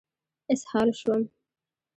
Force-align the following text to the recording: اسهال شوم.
اسهال 0.53 0.89
شوم. 0.93 1.29